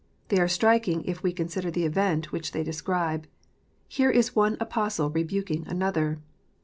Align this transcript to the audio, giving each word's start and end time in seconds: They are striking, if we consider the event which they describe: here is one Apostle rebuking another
They 0.29 0.39
are 0.39 0.47
striking, 0.47 1.03
if 1.03 1.21
we 1.21 1.31
consider 1.31 1.69
the 1.69 1.85
event 1.85 2.31
which 2.31 2.53
they 2.53 2.63
describe: 2.63 3.27
here 3.87 4.09
is 4.09 4.35
one 4.35 4.57
Apostle 4.59 5.11
rebuking 5.11 5.67
another 5.67 6.19